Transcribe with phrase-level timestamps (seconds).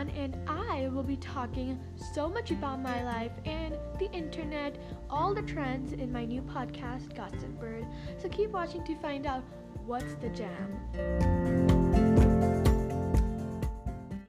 [0.00, 1.78] and I will be talking
[2.14, 4.76] so much about my life and the internet,
[5.10, 7.86] all the trends in my new podcast, GossipBird.
[8.20, 9.42] So keep watching to find out
[9.84, 11.41] what's the jam.